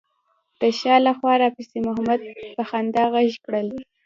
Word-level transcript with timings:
د 0.59 0.61
شا 0.79 0.95
له 1.05 1.11
خوا 1.17 1.33
راپسې 1.43 1.77
محمد 1.87 2.19
په 2.55 2.61
خندا 2.69 3.03
غږ 3.13 3.31
کړل. 3.45 3.67